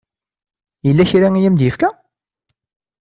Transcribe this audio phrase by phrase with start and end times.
[0.85, 1.89] Yella kra i am-d-yefka?